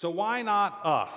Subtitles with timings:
[0.00, 1.12] So, why not us?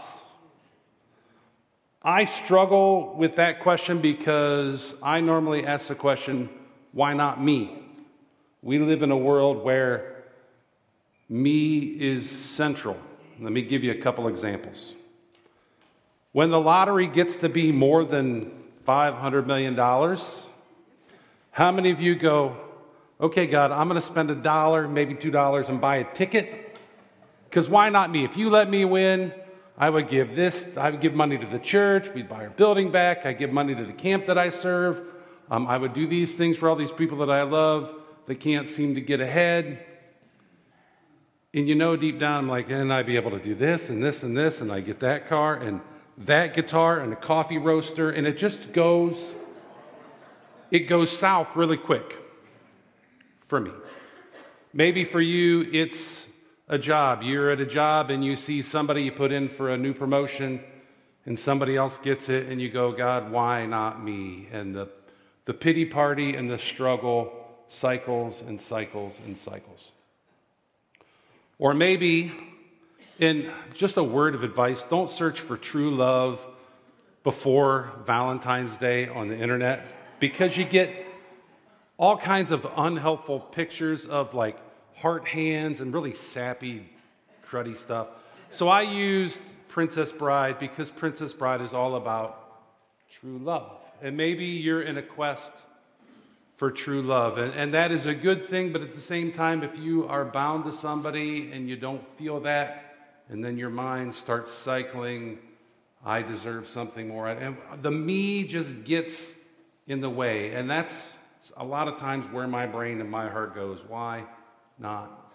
[2.02, 6.50] I struggle with that question because I normally ask the question,
[6.92, 7.82] why not me?
[8.62, 10.26] We live in a world where
[11.30, 12.98] me is central.
[13.40, 14.92] Let me give you a couple examples.
[16.34, 18.52] When the lottery gets to be more than
[18.86, 19.78] $500 million,
[21.52, 22.58] how many of you go,
[23.22, 26.73] okay, God, I'm going to spend a dollar, maybe two dollars, and buy a ticket?
[27.54, 28.24] Because why not me?
[28.24, 29.32] If you let me win,
[29.78, 32.92] I would give this, I would give money to the church, we'd buy our building
[32.92, 35.04] back, I'd give money to the camp that I serve,
[35.52, 37.94] um, I would do these things for all these people that I love
[38.26, 39.86] that can't seem to get ahead.
[41.54, 44.02] And you know, deep down, I'm like, and I'd be able to do this and
[44.02, 45.80] this and this, and I get that car and
[46.18, 49.36] that guitar and a coffee roaster, and it just goes,
[50.72, 52.16] it goes south really quick
[53.48, 53.70] for me.
[54.74, 56.26] Maybe for you, it's
[56.68, 57.22] a job.
[57.22, 60.64] You're at a job and you see somebody you put in for a new promotion
[61.26, 64.50] and somebody else gets it, and you go, God, why not me?
[64.52, 64.90] And the,
[65.46, 67.32] the pity party and the struggle
[67.70, 69.92] cycles and cycles and cycles.
[71.60, 72.34] Or maybe,
[73.20, 76.46] in just a word of advice, don't search for true love
[77.24, 80.94] before Valentine's Day on the internet because you get
[81.98, 84.58] all kinds of unhelpful pictures of like
[85.04, 86.90] heart hands and really sappy,
[87.46, 88.08] cruddy stuff.
[88.52, 92.40] So I used Princess Bride because Princess Bride is all about
[93.10, 93.82] true love.
[94.02, 95.52] And maybe you're in a quest
[96.56, 97.38] for true love.
[97.38, 100.24] And, and that is a good thing, but at the same time, if you are
[100.24, 102.96] bound to somebody and you don't feel that,
[103.28, 105.38] and then your mind starts cycling,
[106.06, 107.28] I deserve something more.
[107.28, 109.34] And the me just gets
[109.86, 110.54] in the way.
[110.54, 110.96] And that's
[111.58, 113.80] a lot of times where my brain and my heart goes.
[113.86, 114.24] Why
[114.84, 115.34] not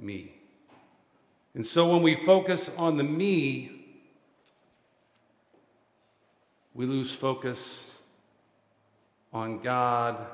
[0.00, 0.32] me?
[1.54, 3.70] And so when we focus on the me,
[6.74, 7.88] we lose focus
[9.32, 10.26] on God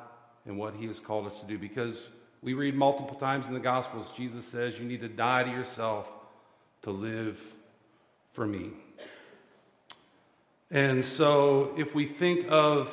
[0.47, 2.01] and what He has called us to do because
[2.43, 6.09] we read multiple times in the Gospels, Jesus says, You need to die to yourself
[6.83, 7.41] to live
[8.33, 8.71] for me.
[10.71, 12.91] And so if we think of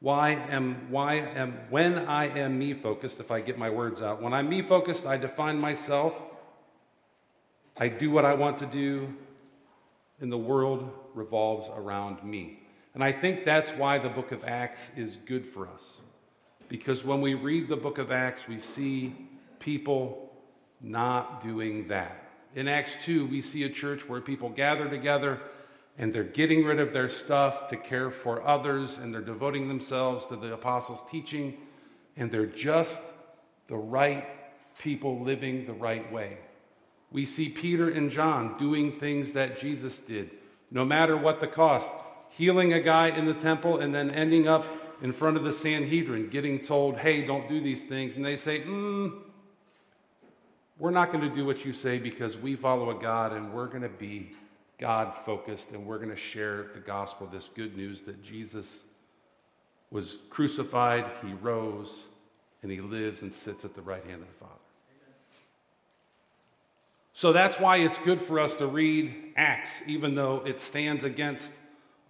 [0.00, 4.22] why am why am when I am me focused, if I get my words out,
[4.22, 6.14] when I'm me focused, I define myself.
[7.78, 9.14] I do what I want to do,
[10.20, 12.60] and the world revolves around me.
[12.94, 15.82] And I think that's why the book of Acts is good for us.
[16.68, 19.14] Because when we read the book of Acts, we see
[19.58, 20.32] people
[20.80, 22.28] not doing that.
[22.54, 25.40] In Acts 2, we see a church where people gather together
[26.00, 30.24] and they're getting rid of their stuff to care for others, and they're devoting themselves
[30.24, 31.58] to the apostles' teaching,
[32.16, 33.02] and they're just
[33.68, 34.26] the right
[34.78, 36.38] people living the right way.
[37.12, 40.30] We see Peter and John doing things that Jesus did,
[40.70, 41.92] no matter what the cost,
[42.30, 44.66] healing a guy in the temple and then ending up
[45.02, 48.16] in front of the Sanhedrin, getting told, hey, don't do these things.
[48.16, 49.18] And they say, mm,
[50.78, 53.66] we're not going to do what you say because we follow a God and we're
[53.66, 54.32] going to be
[54.80, 58.80] God focused, and we're going to share the gospel, this good news that Jesus
[59.90, 62.04] was crucified, he rose,
[62.62, 64.54] and he lives and sits at the right hand of the Father.
[67.12, 71.50] So that's why it's good for us to read Acts, even though it stands against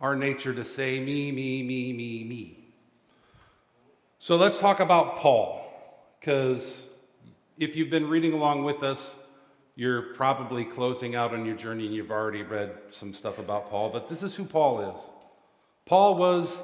[0.01, 2.59] our nature to say, me, me, me, me, me.
[4.21, 5.67] So let's talk about Paul,
[6.21, 6.85] because
[7.59, 9.17] if you've been reading along with us,
[9.81, 13.89] you're probably closing out on your journey and you've already read some stuff about Paul,
[13.89, 15.01] but this is who Paul is.
[15.87, 16.55] Paul was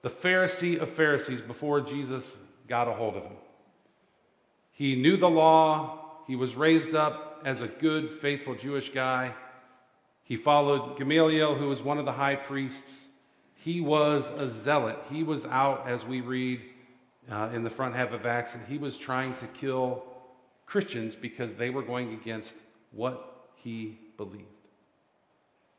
[0.00, 3.36] the Pharisee of Pharisees before Jesus got a hold of him.
[4.72, 9.34] He knew the law, he was raised up as a good, faithful Jewish guy.
[10.22, 13.08] He followed Gamaliel, who was one of the high priests.
[13.56, 14.96] He was a zealot.
[15.10, 16.62] He was out, as we read
[17.30, 20.13] uh, in the front half of Acts, and he was trying to kill
[20.74, 22.52] Christians because they were going against
[22.90, 24.42] what he believed.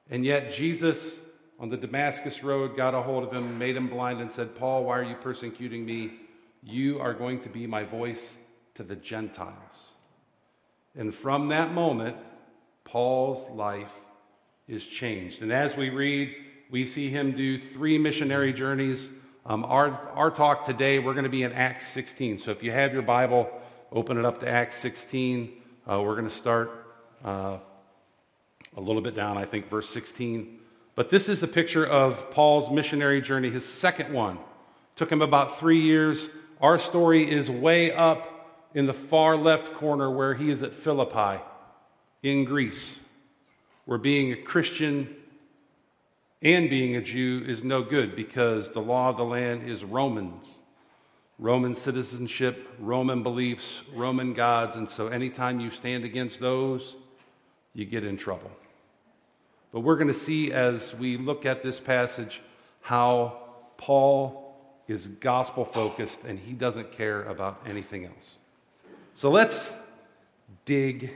[0.09, 1.19] And yet, Jesus
[1.59, 4.85] on the Damascus Road got a hold of him, made him blind, and said, Paul,
[4.85, 6.13] why are you persecuting me?
[6.63, 8.37] You are going to be my voice
[8.75, 9.91] to the Gentiles.
[10.95, 12.15] And from that moment,
[12.85, 13.91] Paul's life
[14.65, 15.41] is changed.
[15.41, 16.33] And as we read,
[16.71, 19.09] we see him do three missionary journeys.
[19.45, 22.39] Um, our, our talk today, we're going to be in Acts 16.
[22.39, 23.49] So if you have your Bible,
[23.91, 25.53] open it up to Acts 16.
[25.89, 26.71] Uh, we're going to start
[27.23, 27.57] uh,
[28.75, 30.59] a little bit down, I think, verse 16.
[30.95, 34.39] But this is a picture of Paul's missionary journey, his second one.
[34.95, 36.29] Took him about three years.
[36.61, 41.41] Our story is way up in the far left corner where he is at Philippi
[42.23, 42.97] in Greece.
[43.85, 45.15] where being a Christian
[46.41, 50.47] and being a Jew is no good because the law of the land is Romans.
[51.37, 56.95] Roman citizenship, Roman beliefs, Roman gods, and so anytime you stand against those,
[57.73, 58.51] you get in trouble.
[59.73, 62.41] But we're going to see as we look at this passage
[62.81, 63.39] how
[63.77, 64.55] Paul
[64.87, 68.37] is gospel focused and he doesn't care about anything else.
[69.15, 69.73] So let's
[70.63, 71.11] dig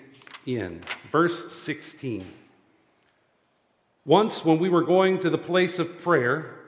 [0.46, 0.84] in.
[1.12, 2.30] Verse 16.
[4.06, 6.59] Once, when we were going to the place of prayer,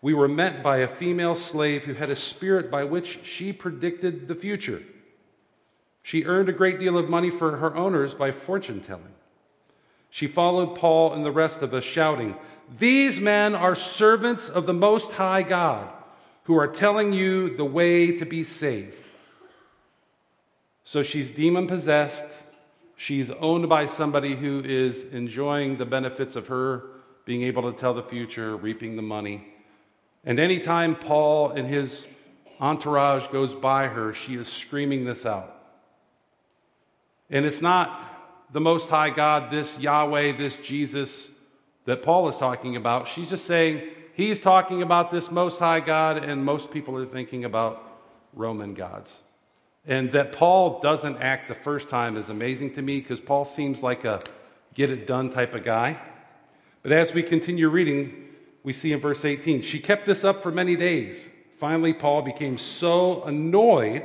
[0.00, 4.28] we were met by a female slave who had a spirit by which she predicted
[4.28, 4.82] the future.
[6.02, 9.14] She earned a great deal of money for her owners by fortune telling.
[10.10, 12.36] She followed Paul and the rest of us, shouting,
[12.78, 15.90] These men are servants of the Most High God,
[16.44, 19.04] who are telling you the way to be saved.
[20.84, 22.24] So she's demon possessed.
[22.96, 26.84] She's owned by somebody who is enjoying the benefits of her
[27.26, 29.46] being able to tell the future, reaping the money.
[30.24, 32.06] And anytime Paul and his
[32.60, 35.54] entourage goes by her, she is screaming this out.
[37.30, 41.28] And it's not the Most High God, this Yahweh, this Jesus
[41.84, 43.08] that Paul is talking about.
[43.08, 47.44] She's just saying he's talking about this Most High God, and most people are thinking
[47.44, 47.82] about
[48.34, 49.14] Roman gods.
[49.86, 53.82] And that Paul doesn't act the first time is amazing to me because Paul seems
[53.82, 54.22] like a
[54.74, 55.98] get it done type of guy.
[56.82, 58.27] But as we continue reading,
[58.68, 61.16] we see in verse 18, she kept this up for many days.
[61.58, 64.04] Finally, Paul became so annoyed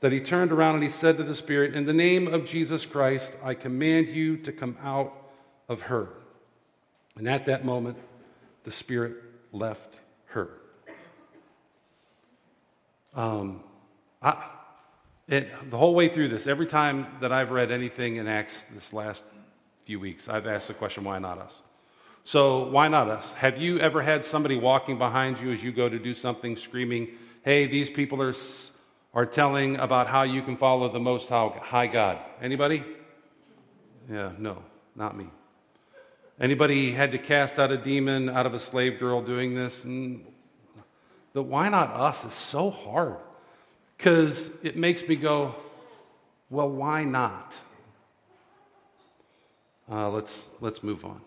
[0.00, 2.86] that he turned around and he said to the Spirit, In the name of Jesus
[2.86, 5.12] Christ, I command you to come out
[5.68, 6.08] of her.
[7.14, 7.98] And at that moment,
[8.64, 9.16] the Spirit
[9.52, 9.98] left
[10.28, 10.48] her.
[13.14, 13.62] Um,
[14.22, 14.48] I,
[15.28, 18.94] it, the whole way through this, every time that I've read anything in Acts this
[18.94, 19.24] last
[19.84, 21.60] few weeks, I've asked the question, why not us?
[22.28, 23.32] So, why not us?
[23.32, 27.08] Have you ever had somebody walking behind you as you go to do something screaming,
[27.42, 28.34] hey, these people are
[29.14, 32.18] are telling about how you can follow the Most High God.
[32.42, 32.84] Anybody?
[34.12, 34.62] Yeah, no,
[34.94, 35.28] not me.
[36.38, 39.82] Anybody had to cast out a demon out of a slave girl doing this?
[39.82, 40.26] And
[41.32, 43.16] the why not us is so hard
[43.96, 45.54] because it makes me go,
[46.50, 47.54] well, why not?
[49.90, 51.22] Uh, let's, let's move on.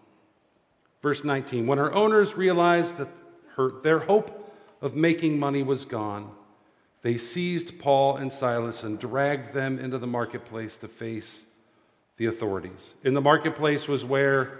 [1.02, 3.10] Verse 19 When her owners realized that
[3.56, 6.32] her, their hope of making money was gone,
[7.02, 11.46] they seized Paul and Silas and dragged them into the marketplace to face
[12.18, 12.94] the authorities.
[13.04, 14.60] In the marketplace was where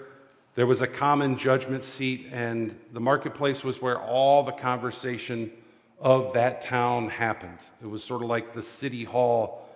[0.56, 5.52] there was a common judgment seat, and the marketplace was where all the conversation
[6.00, 7.60] of that town happened.
[7.82, 9.70] It was sort of like the city hall.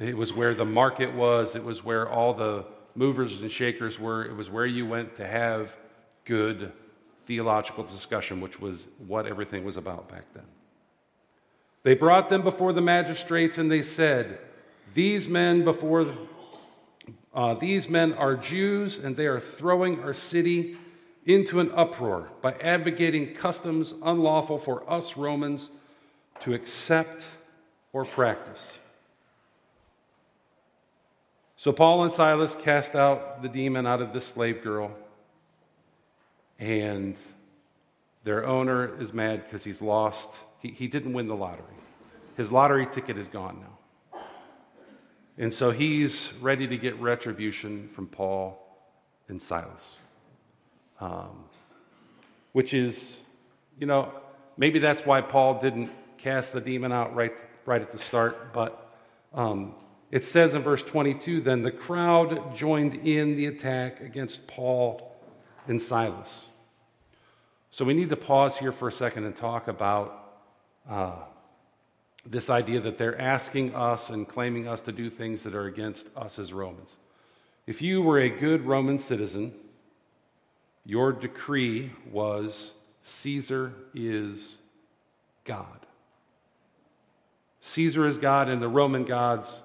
[0.00, 2.64] It was where the market was, it was where all the
[2.94, 5.72] movers and shakers were, it was where you went to have
[6.28, 6.70] good
[7.26, 10.44] theological discussion, which was what everything was about back then.
[11.82, 14.38] They brought them before the magistrates and they said,
[14.94, 16.06] These men before
[17.34, 20.76] uh, these men are Jews and they are throwing our city
[21.24, 25.70] into an uproar by advocating customs unlawful for us Romans
[26.40, 27.22] to accept
[27.92, 28.72] or practice.
[31.56, 34.92] So Paul and Silas cast out the demon out of this slave girl,
[36.58, 37.16] and
[38.24, 41.64] their owner is mad because he's lost he, he didn't win the lottery.
[42.36, 44.20] His lottery ticket is gone now.
[45.38, 48.58] And so he's ready to get retribution from Paul
[49.28, 49.94] and Silas.
[51.00, 51.44] Um,
[52.52, 53.16] which is,
[53.78, 54.12] you know,
[54.56, 57.34] maybe that's why Paul didn't cast the demon out right,
[57.66, 58.52] right at the start.
[58.52, 58.92] But
[59.32, 59.76] um,
[60.10, 65.07] it says in verse 22 then the crowd joined in the attack against Paul
[65.68, 66.46] and Silas.
[67.70, 70.24] So we need to pause here for a second and talk about
[70.88, 71.16] uh,
[72.26, 76.06] this idea that they're asking us and claiming us to do things that are against
[76.16, 76.96] us as Romans.
[77.66, 79.52] If you were a good Roman citizen,
[80.84, 82.72] your decree was
[83.02, 84.56] Caesar is
[85.44, 85.86] God.
[87.60, 89.62] Caesar is God, and the Roman gods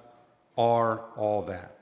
[0.58, 1.73] are all that.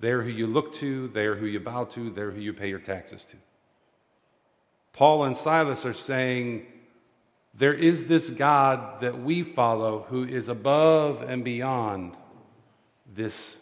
[0.00, 2.78] They're who you look to, they're who you bow to, they're who you pay your
[2.78, 3.36] taxes to.
[4.92, 6.66] Paul and Silas are saying,
[7.54, 12.16] there is this God that we follow who is above and beyond
[13.12, 13.56] this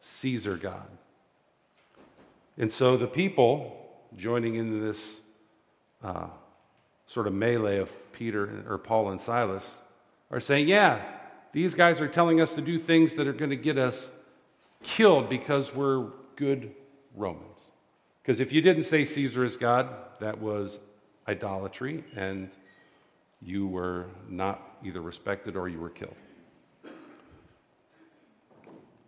[0.00, 0.88] Caesar God.
[2.58, 3.76] And so the people
[4.16, 5.20] joining in this
[6.02, 6.26] uh,
[7.06, 9.68] sort of melee of Peter or Paul and Silas
[10.30, 11.02] are saying, yeah,
[11.52, 14.10] these guys are telling us to do things that are going to get us
[14.82, 16.06] killed because we're
[16.36, 16.74] good
[17.14, 17.70] Romans.
[18.22, 19.88] Because if you didn't say Caesar is God,
[20.20, 20.78] that was
[21.26, 22.50] idolatry, and
[23.42, 26.16] you were not either respected or you were killed.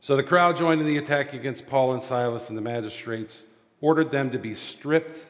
[0.00, 3.44] So the crowd joined in the attack against Paul and Silas, and the magistrates
[3.80, 5.20] ordered them to be stripped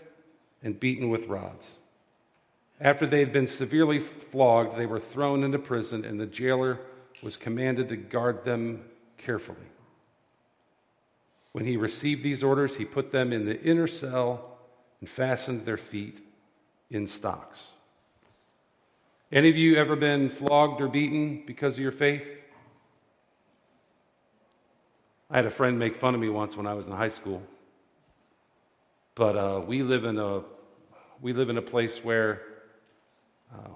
[0.63, 1.79] and beaten with rods.
[2.81, 6.81] After they had been severely flogged, they were thrown into prison, and the jailer
[7.23, 8.85] was commanded to guard them
[9.19, 9.72] carefully.
[11.53, 14.59] When he received these orders, he put them in the inner cell
[15.01, 16.25] and fastened their feet
[16.91, 17.69] in stocks.
[19.31, 22.23] Any of you ever been flogged or beaten because of your faith?
[25.31, 27.43] I had a friend make fun of me once when I was in high school.
[29.15, 30.43] But uh, we live in a
[31.23, 32.43] we live in a place where
[33.55, 33.69] uh,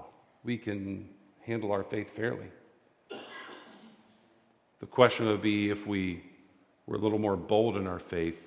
[0.42, 1.09] we can
[1.42, 2.50] handle our faith fairly.
[4.80, 6.23] The question would be if we
[6.86, 8.38] were a little more bold in our faith,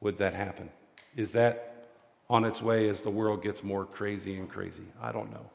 [0.00, 0.70] would that happen?
[1.16, 1.88] Is that
[2.28, 4.86] on its way as the world gets more crazy and crazy?
[5.00, 5.50] I don't know.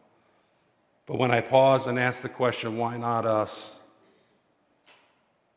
[1.05, 3.75] But when I pause and ask the question, why not us?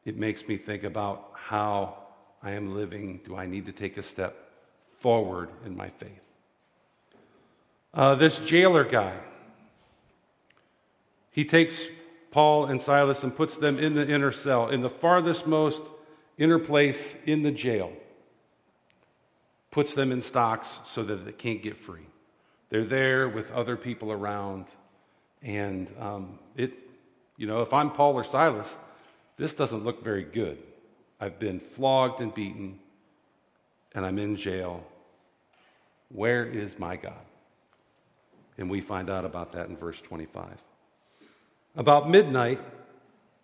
[0.05, 1.97] It makes me think about how
[2.43, 3.21] I am living.
[3.25, 4.37] Do I need to take a step
[4.99, 6.21] forward in my faith?
[7.95, 9.17] Uh, this jailer guy,
[11.31, 11.89] he takes
[12.31, 15.83] Paul and Silas and puts them in the inner cell, in the farthest most
[16.39, 17.93] inner place in the jail,
[19.71, 22.07] puts them in stocks so that they can't get free.
[22.71, 24.67] They're there with other people around.
[25.43, 26.73] And um, it,
[27.37, 28.69] you know, if I'm Paul or Silas,
[29.37, 30.59] this doesn't look very good.
[31.21, 32.79] I've been flogged and beaten,
[33.95, 34.85] and I'm in jail.
[36.11, 37.15] Where is my God?
[38.57, 40.49] And we find out about that in verse 25.
[41.77, 42.61] About midnight,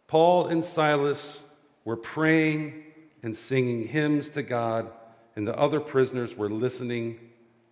[0.08, 1.43] Paul and Silas
[1.84, 2.84] were praying
[3.22, 4.90] and singing hymns to God,
[5.36, 7.18] and the other prisoners were listening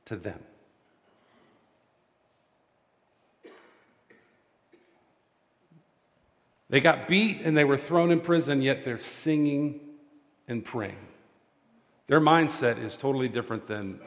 [0.07, 0.41] to them.
[6.69, 9.81] They got beat and they were thrown in prison, yet they're singing
[10.49, 11.07] and praying.
[12.07, 14.01] Their mindset is totally different than,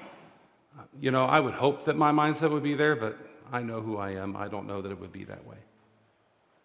[0.99, 3.17] you know, I would hope that my mindset would be there, but
[3.51, 4.35] I know who I am.
[4.35, 5.57] I don't know that it would be that way.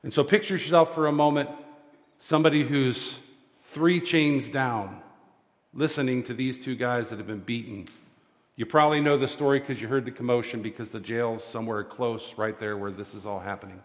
[0.02, 1.50] And so picture yourself for a moment
[2.18, 3.18] somebody who's
[3.73, 5.00] three chains down,
[5.73, 7.87] listening to these two guys that have been beaten.
[8.57, 12.35] You probably know the story because you heard the commotion because the jail's somewhere close
[12.37, 13.81] right there where this is all happening.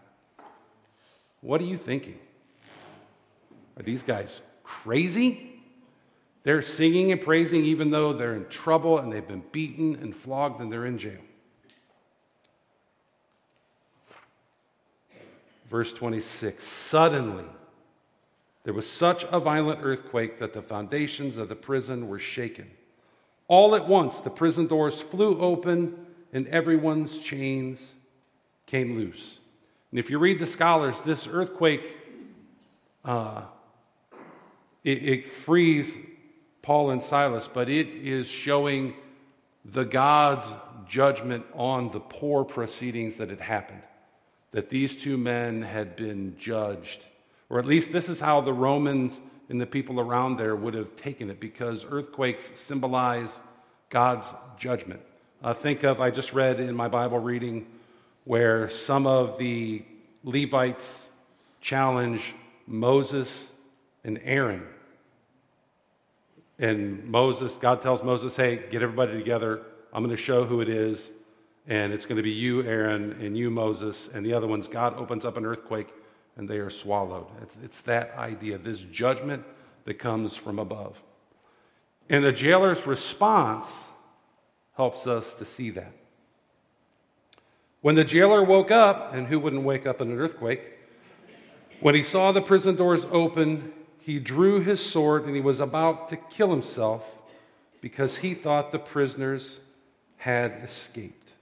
[1.40, 2.18] What are you thinking?
[3.76, 5.62] Are these guys crazy?
[6.42, 10.60] They're singing and praising even though they're in trouble and they've been beaten and flogged
[10.60, 11.20] and they're in jail.
[15.68, 17.44] Verse 26 Suddenly,
[18.66, 22.68] there was such a violent earthquake that the foundations of the prison were shaken.
[23.46, 27.80] All at once, the prison doors flew open and everyone's chains
[28.66, 29.38] came loose.
[29.92, 31.96] And if you read the scholars, this earthquake,
[33.04, 33.42] uh,
[34.82, 35.96] it, it frees
[36.60, 38.94] Paul and Silas, but it is showing
[39.64, 40.46] the God's
[40.88, 43.82] judgment on the poor proceedings that had happened
[44.50, 47.04] that these two men had been judged.
[47.48, 50.96] Or at least this is how the Romans and the people around there would have
[50.96, 53.40] taken it, because earthquakes symbolize
[53.90, 55.00] God's judgment.
[55.42, 57.66] Uh, think of, I just read in my Bible reading
[58.24, 59.84] where some of the
[60.24, 61.08] Levites
[61.60, 62.34] challenge
[62.66, 63.52] Moses
[64.02, 64.66] and Aaron.
[66.58, 69.62] And Moses, God tells Moses, hey, get everybody together.
[69.92, 71.10] I'm going to show who it is
[71.68, 74.68] and it's going to be you, Aaron, and you, Moses, and the other ones.
[74.68, 75.88] God opens up an earthquake
[76.36, 77.26] and they are swallowed.
[77.62, 79.44] It's, that idea, this judgment
[79.84, 81.02] that comes from above.
[82.08, 83.66] And the jailer's response
[84.74, 85.92] helps us to see that.
[87.80, 90.72] When the jailer woke up, and who wouldn't wake up in an earthquake?
[91.80, 96.08] When he saw the prison doors open, he drew his sword and he was about
[96.10, 97.04] to kill himself
[97.80, 99.60] because he thought the prisoners
[100.18, 101.32] had escaped.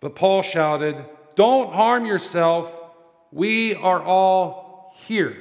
[0.00, 1.04] But Paul shouted,
[1.34, 2.72] Don't harm yourself.
[3.32, 5.36] We are all here.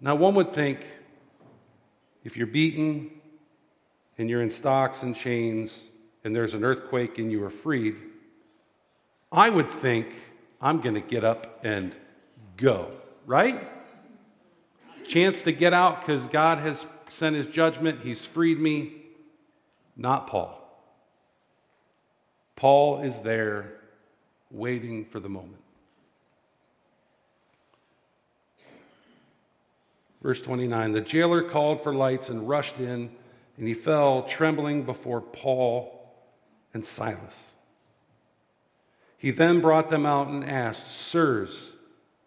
[0.00, 0.84] Now, one would think
[2.24, 3.10] if you're beaten
[4.18, 5.84] and you're in stocks and chains
[6.24, 7.96] and there's an earthquake and you are freed,
[9.32, 10.14] I would think
[10.60, 11.94] I'm going to get up and
[12.56, 12.90] go,
[13.26, 13.68] right?
[15.06, 19.02] Chance to get out because God has sent his judgment, he's freed me.
[19.96, 20.62] Not Paul.
[22.56, 23.75] Paul is there
[24.56, 25.62] waiting for the moment.
[30.22, 33.10] Verse 29 The jailer called for lights and rushed in,
[33.56, 35.92] and he fell trembling before Paul
[36.74, 37.36] and Silas.
[39.18, 41.72] He then brought them out and asked, Sirs,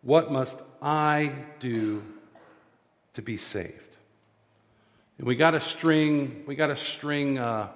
[0.01, 2.03] what must I do
[3.13, 3.75] to be saved?
[5.17, 7.69] And we got to string, we got to string uh,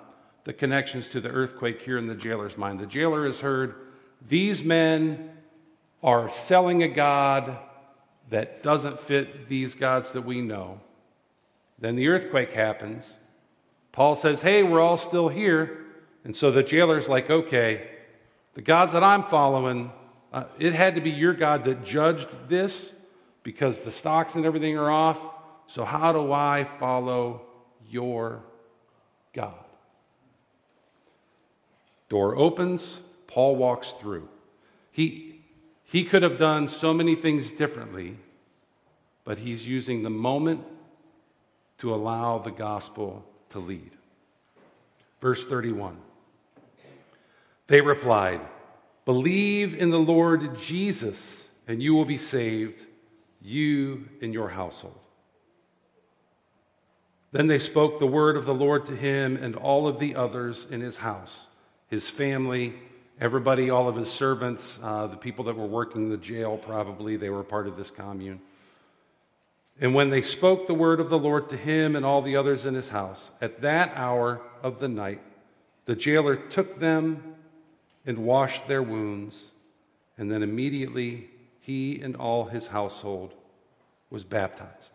[0.46, 2.80] the connections to the earthquake here in the jailer's mind.
[2.80, 3.76] The jailer has heard
[4.28, 5.32] these men
[6.02, 7.58] are selling a God
[8.30, 10.80] that doesn't fit these gods that we know.
[11.80, 13.16] Then the earthquake happens.
[13.92, 15.80] Paul says, Hey, we're all still here.
[16.24, 17.90] And so the jailer's like, Okay,
[18.54, 19.92] the gods that I'm following,
[20.32, 22.92] uh, it had to be your God that judged this
[23.44, 25.20] because the stocks and everything are off.
[25.68, 27.42] So, how do I follow
[27.88, 28.44] your
[29.34, 29.54] God?
[32.10, 33.00] Door opens,
[33.34, 34.30] Paul walks through.
[34.92, 35.42] He,
[35.86, 38.18] he could have done so many things differently,
[39.26, 40.64] but he's using the moment
[41.80, 43.90] to allow the gospel to lead.
[45.20, 45.98] Verse 31.
[47.66, 48.42] They replied,
[49.04, 52.86] Believe in the Lord Jesus, and you will be saved,
[53.42, 55.00] you and your household.
[57.32, 60.68] Then they spoke the word of the Lord to him and all of the others
[60.70, 61.48] in his house,
[61.88, 62.76] his family,
[63.20, 67.18] everybody, all of his servants, uh, the people that were working in the jail, probably,
[67.18, 68.40] they were part of this commune.
[69.80, 72.66] And when they spoke the word of the Lord to him and all the others
[72.66, 75.22] in his house, at that hour of the night,
[75.86, 77.36] the jailer took them
[78.06, 79.52] and washed their wounds,
[80.18, 81.30] and then immediately
[81.60, 83.34] he and all his household
[84.10, 84.94] was baptized.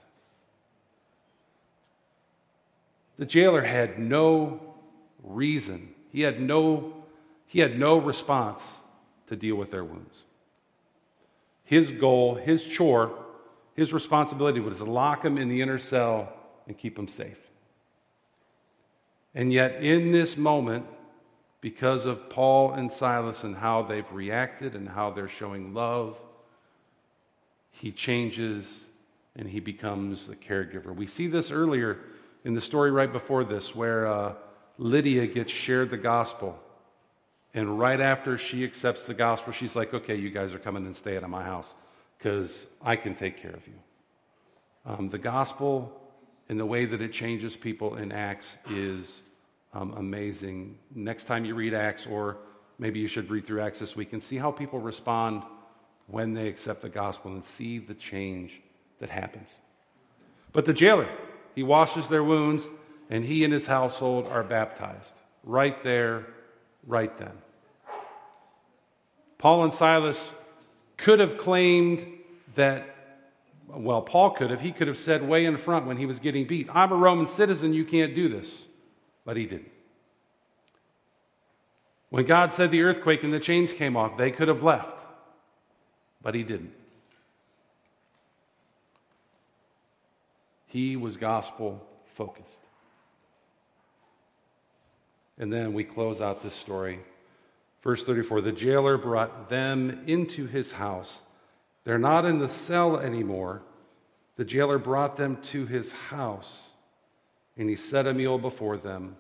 [3.19, 4.61] The jailer had no
[5.25, 6.98] reason, he had no,
[7.49, 8.61] he had no response
[9.27, 10.25] to deal with their wounds.
[11.65, 13.11] His goal, his chore,
[13.75, 16.33] his responsibility was to lock them in the inner cell
[16.67, 17.39] and keep them safe.
[19.35, 20.85] And yet, in this moment,
[21.61, 26.21] because of Paul and Silas and how they've reacted and how they're showing love,
[27.71, 28.87] he changes
[29.37, 30.95] and he becomes the caregiver.
[30.95, 31.99] We see this earlier
[32.45, 34.35] in the story right before this, where uh,
[34.77, 36.59] Lydia gets shared the gospel.
[37.59, 40.95] And right after she accepts the gospel, she's like, okay, you guys are coming and
[40.95, 41.75] staying at my house
[42.17, 43.75] because I can take care of you.
[44.87, 46.01] Um, the gospel
[46.49, 49.23] and the way that it changes people in Acts is
[49.75, 50.79] um, amazing.
[50.95, 52.37] Next time you read Acts, or
[52.79, 55.43] maybe you should read through Acts this week and see how people respond
[56.07, 58.61] when they accept the gospel and see the change
[59.01, 59.49] that happens.
[60.53, 61.09] But the jailer,
[61.57, 62.69] he washes their wounds,
[63.11, 66.25] and he and his household are baptized right there,
[66.87, 67.33] right then.
[69.39, 70.33] Paul and Silas
[70.97, 72.07] could have claimed
[72.55, 72.95] that,
[73.69, 74.61] well, Paul could have.
[74.61, 77.29] He could have said way in front when he was getting beat, I'm a Roman
[77.29, 78.67] citizen, you can't do this
[79.29, 79.71] but he didn't.
[82.09, 84.97] When God said the earthquake and the chains came off, they could have left,
[86.23, 86.73] but he didn't.
[90.65, 92.61] He was gospel focused.
[95.39, 97.01] And then we close out this story.
[97.83, 101.21] Verse 34 The jailer brought them into his house.
[101.85, 103.63] They're not in the cell anymore.
[104.37, 106.69] The jailer brought them to his house
[107.59, 109.17] and he set a meal before them,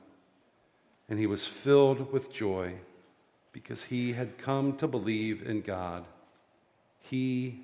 [1.08, 2.74] and he was filled with joy
[3.52, 6.04] because he had come to believe in God,
[7.00, 7.62] he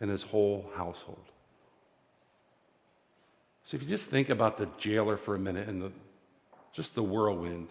[0.00, 1.20] and his whole household.
[3.62, 5.92] So if you just think about the jailer for a minute and the,
[6.72, 7.68] just the whirlwind,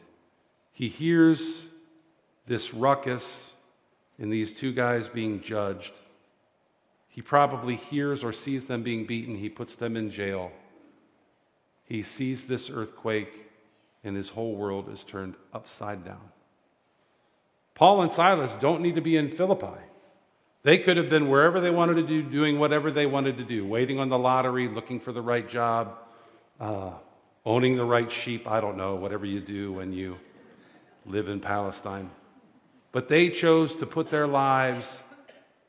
[0.72, 1.64] he hears
[2.50, 3.52] this ruckus
[4.18, 5.94] and these two guys being judged.
[7.08, 9.36] He probably hears or sees them being beaten.
[9.36, 10.52] He puts them in jail.
[11.86, 13.50] He sees this earthquake,
[14.04, 16.32] and his whole world is turned upside down.
[17.76, 19.80] Paul and Silas don't need to be in Philippi.
[20.64, 23.66] They could have been wherever they wanted to do, doing whatever they wanted to do,
[23.66, 25.98] waiting on the lottery, looking for the right job,
[26.60, 26.92] uh,
[27.46, 28.48] owning the right sheep.
[28.48, 30.18] I don't know, whatever you do when you
[31.06, 32.10] live in Palestine.
[32.91, 34.86] But they chose to put their lives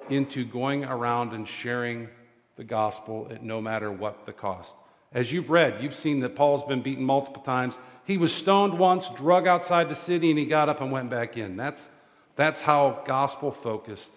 [0.09, 2.09] into going around and sharing
[2.57, 4.75] the gospel at no matter what the cost.
[5.13, 7.75] As you've read, you've seen that Paul's been beaten multiple times.
[8.05, 11.37] He was stoned once, drug outside the city, and he got up and went back
[11.37, 11.57] in.
[11.57, 11.89] That's,
[12.37, 14.13] that's how gospel focused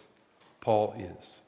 [0.61, 1.39] Paul is.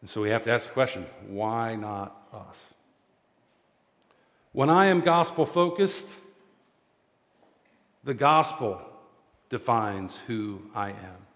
[0.00, 2.74] And so we have to ask the question why not us?
[4.52, 6.06] When I am gospel focused,
[8.04, 8.80] the gospel
[9.50, 11.26] defines who I am.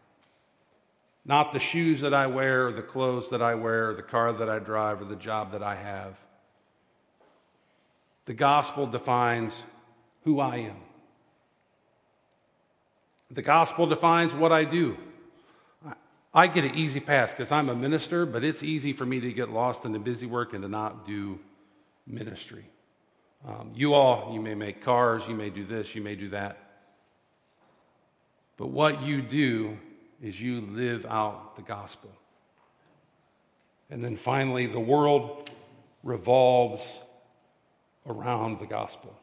[1.26, 4.32] not the shoes that I wear, or the clothes that I wear, or the car
[4.34, 6.16] that I drive, or the job that I have.
[8.26, 9.54] The gospel defines
[10.24, 10.76] who I am.
[13.30, 14.98] The gospel defines what I do.
[16.34, 19.32] I get an easy pass because I'm a minister, but it's easy for me to
[19.32, 21.38] get lost in the busy work and to not do
[22.06, 22.68] ministry.
[23.46, 26.63] Um, you all, you may make cars, you may do this, you may do that.
[28.56, 29.78] But what you do
[30.22, 32.10] is you live out the gospel.
[33.90, 35.50] And then finally, the world
[36.02, 36.82] revolves
[38.06, 39.14] around the gospel.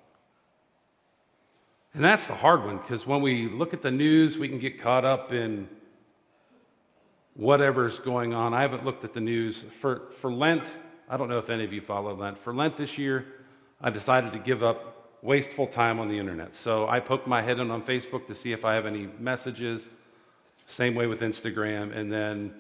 [1.94, 4.80] And that's the hard one because when we look at the news, we can get
[4.80, 5.68] caught up in
[7.36, 8.54] whatever's going on.
[8.54, 9.66] I haven't looked at the news.
[9.80, 10.64] For, for Lent,
[11.10, 12.38] I don't know if any of you follow Lent.
[12.38, 13.26] For Lent this year,
[13.82, 16.56] I decided to give up wasteful time on the internet.
[16.56, 19.88] So I poke my head in on Facebook to see if I have any messages.
[20.66, 21.96] Same way with Instagram.
[21.96, 22.54] And then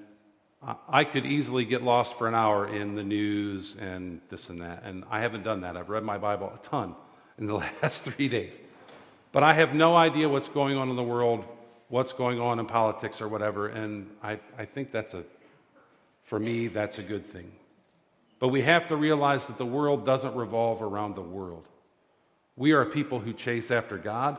[0.88, 4.84] I could easily get lost for an hour in the news and this and that.
[4.84, 5.76] And I haven't done that.
[5.76, 6.96] I've read my Bible a ton
[7.40, 8.54] in the last three days.
[9.32, 11.46] But I have no idea what's going on in the world,
[11.88, 13.70] what's going on in politics or whatever.
[13.70, 15.24] And I, I think that's a,
[16.24, 17.52] for me, that's a good thing.
[18.40, 21.68] But we have to realize that the world doesn't revolve around the world.
[22.56, 24.38] We are a people who chase after God,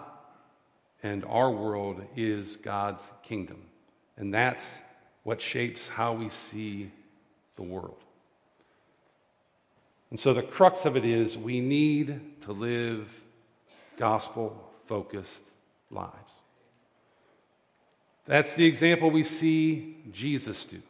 [1.03, 3.59] and our world is God's kingdom.
[4.17, 4.65] And that's
[5.23, 6.91] what shapes how we see
[7.57, 7.97] the world.
[10.11, 13.09] And so the crux of it is we need to live
[13.97, 15.43] gospel focused
[15.91, 16.33] lives.
[18.27, 20.83] That's the example we see Jesus do.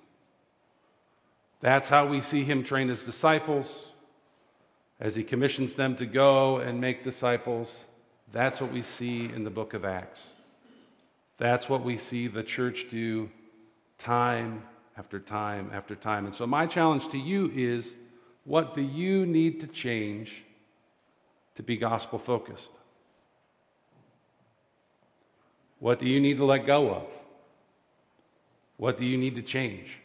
[1.61, 3.87] That's how we see him train his disciples
[5.03, 7.87] as he commissions them to go and make disciples.
[8.33, 10.29] That's what we see in the book of Acts.
[11.39, 13.29] That's what we see the church do
[13.99, 14.63] time
[14.97, 16.25] after time after time.
[16.25, 17.97] And so, my challenge to you is
[18.45, 20.45] what do you need to change
[21.57, 22.71] to be gospel focused?
[25.81, 27.13] What do you need to let go of?
[28.77, 29.99] What do you need to change?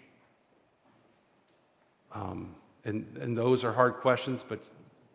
[2.11, 4.59] Um, and, and those are hard questions, but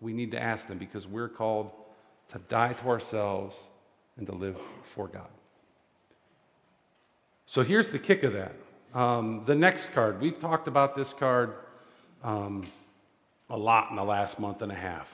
[0.02, 1.70] we need to ask them because we're called
[2.32, 3.54] to die to ourselves
[4.16, 4.58] and to live
[4.94, 5.28] for God.
[7.46, 8.54] So here's the kick of that.
[8.94, 11.54] Um, the next card, we've talked about this card
[12.22, 12.64] um,
[13.48, 15.08] a lot in the last month and a half.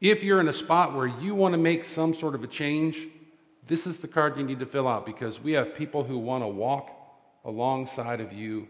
[0.00, 3.06] If you're in a spot where you want to make some sort of a change,
[3.66, 6.42] this is the card you need to fill out because we have people who want
[6.42, 6.90] to walk
[7.44, 8.68] alongside of you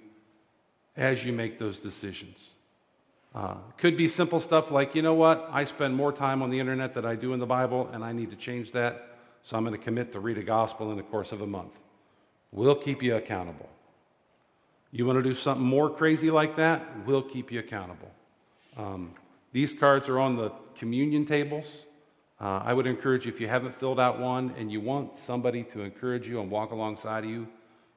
[0.97, 2.39] as you make those decisions.
[3.35, 6.61] Uh, could be simple stuff like, you know what, I spend more time on the
[6.61, 9.65] internet than I do in the Bible, and I need to change that, so I'm
[9.65, 11.73] going to commit to read a gospel in the course of a month.
[12.51, 13.71] We'll keep you accountable.
[14.91, 17.07] You want to do something more crazy like that?
[17.07, 18.11] We'll keep you accountable.
[18.77, 19.15] Um,
[19.53, 21.87] these cards are on the communion tables.
[22.39, 25.63] Uh, I would encourage you, if you haven't filled out one and you want somebody
[25.73, 27.49] to encourage you and walk alongside of you,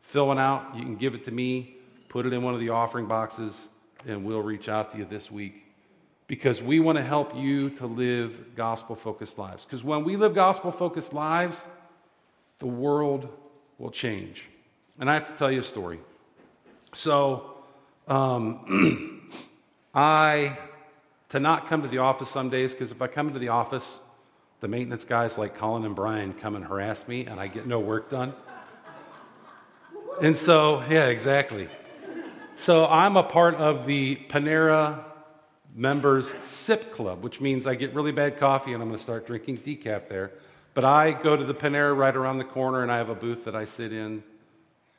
[0.02, 0.74] fill one out.
[0.76, 1.76] You can give it to me,
[2.08, 3.54] put it in one of the offering boxes,
[4.06, 5.64] and we'll reach out to you this week.
[6.28, 9.64] Because we want to help you to live gospel focused lives.
[9.64, 11.58] Because when we live gospel focused lives,
[12.60, 13.30] the world
[13.78, 14.46] will change.
[15.00, 16.00] And I have to tell you a story.
[16.96, 17.54] So,
[18.08, 19.30] um,
[19.94, 20.58] I,
[21.30, 24.00] to not come to the office some days, because if I come to the office,
[24.62, 27.80] the maintenance guys like Colin and Brian come and harass me, and I get no
[27.80, 28.34] work done.
[30.22, 31.68] And so, yeah, exactly.
[32.56, 35.04] So I'm a part of the Panera
[35.76, 39.28] members sip club, which means I get really bad coffee and I'm going to start
[39.28, 40.32] drinking decaf there.
[40.74, 43.44] But I go to the Panera right around the corner and I have a booth
[43.46, 44.24] that I sit in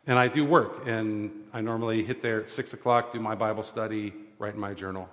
[0.07, 0.87] and I do work.
[0.87, 4.75] And I normally hit there at 6 o'clock, do my Bible study, write in my
[4.75, 5.09] journal.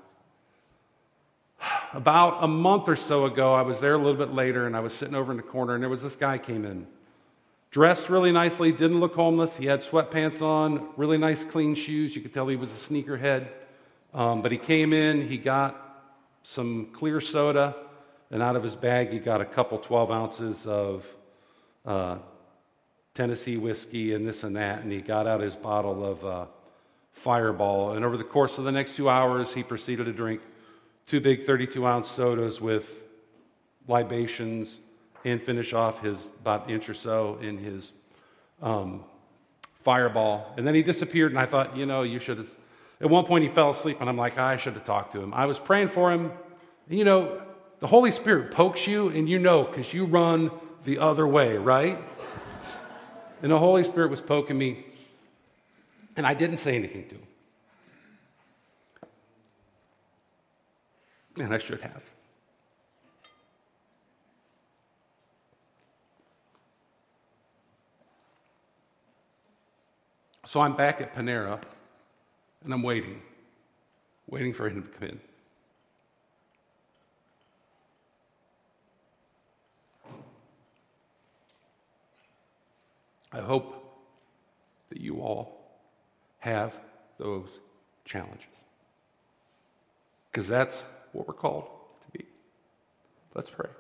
[1.94, 4.82] About a month or so ago, I was there a little bit later, and I
[4.82, 6.88] was sitting over in the corner, and there was this guy came in,
[7.74, 9.58] dressed really nicely, didn't look homeless.
[9.58, 12.16] He had sweatpants on, really nice, clean shoes.
[12.16, 13.48] You could tell he was a sneakerhead.
[14.14, 16.06] Um, but he came in, he got
[16.44, 17.76] some clear soda,
[18.30, 21.04] and out of his bag, he got a couple 12 ounces of
[21.84, 22.18] uh,
[23.16, 26.46] Tennessee whiskey and this and that, and he got out his bottle of uh,
[27.14, 27.94] Fireball.
[27.94, 30.42] And over the course of the next two hours, he proceeded to drink
[31.08, 32.86] two big 32 ounce sodas with
[33.88, 34.80] libations
[35.26, 37.94] and finish off his about inch or so in his
[38.62, 39.04] um,
[39.84, 40.54] fireball.
[40.58, 42.50] And then he disappeared, and I thought, you know, you should have.
[43.02, 45.34] At one point, he fell asleep, and I'm like, I should have talked to him.
[45.34, 46.32] I was praying for him.
[46.90, 47.42] And you know,
[47.80, 50.52] the Holy Spirit pokes you, and you know, because you run
[50.86, 52.00] the other way, right?
[53.42, 54.86] And the Holy Spirit was poking me.
[56.16, 57.28] And I didn't say anything to him.
[61.40, 62.13] And I should have.
[70.54, 71.60] So I'm back at Panera
[72.64, 73.24] and I'm waiting,
[74.28, 75.20] waiting for him to come in.
[83.32, 83.84] I hope
[84.90, 85.80] that you all
[86.38, 86.72] have
[87.18, 87.60] those
[88.06, 88.46] challenges.
[90.32, 92.28] Because that's what we're called to be.
[93.34, 93.72] Let's pray.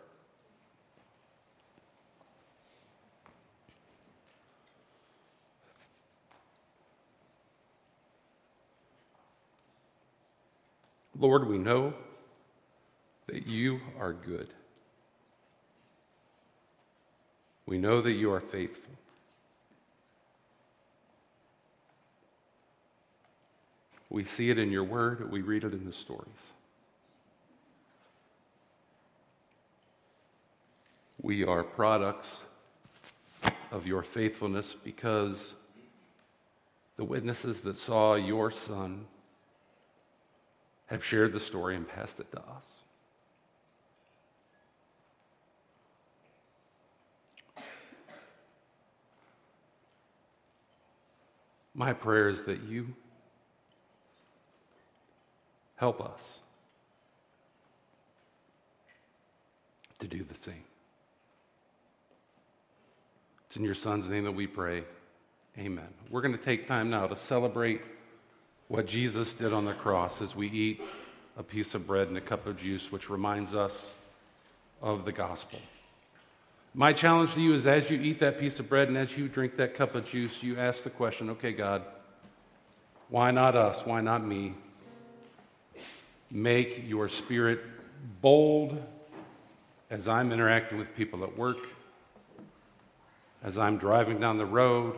[11.23, 11.93] Lord, we know
[13.27, 14.49] that you are good.
[17.65, 18.91] We know that you are faithful.
[24.09, 26.27] We see it in your word, we read it in the stories.
[31.21, 32.47] We are products
[33.71, 35.55] of your faithfulness because
[36.97, 39.05] the witnesses that saw your son
[40.87, 42.65] have shared the story and passed it to us.
[51.75, 52.93] My prayer is that you
[55.83, 56.39] Help us
[59.99, 60.63] to do the same.
[63.47, 64.85] It's in your Son's name that we pray.
[65.57, 65.89] Amen.
[66.09, 67.81] We're going to take time now to celebrate
[68.67, 70.81] what Jesus did on the cross as we eat
[71.37, 73.93] a piece of bread and a cup of juice, which reminds us
[74.81, 75.59] of the gospel.
[76.75, 79.27] My challenge to you is as you eat that piece of bread and as you
[79.27, 81.83] drink that cup of juice, you ask the question okay, God,
[83.09, 83.85] why not us?
[83.85, 84.55] Why not me?
[86.31, 87.59] Make your spirit
[88.21, 88.81] bold
[89.91, 91.59] as I'm interacting with people at work,
[93.43, 94.95] as I'm driving down the road,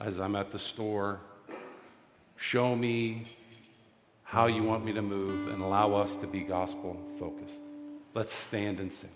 [0.00, 1.20] as I'm at the store.
[2.40, 3.24] Show me
[4.24, 7.60] how you want me to move and allow us to be gospel focused.
[8.14, 9.10] Let's stand and sing.